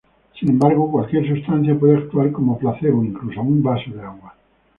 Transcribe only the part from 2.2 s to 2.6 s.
como